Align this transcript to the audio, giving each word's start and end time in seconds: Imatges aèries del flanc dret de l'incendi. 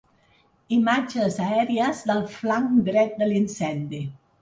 Imatges 0.77 1.37
aèries 1.49 2.01
del 2.09 2.25
flanc 2.39 2.83
dret 2.91 3.25
de 3.25 3.33
l'incendi. 3.33 4.07